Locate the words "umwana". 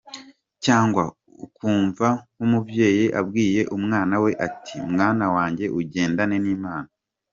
3.75-4.15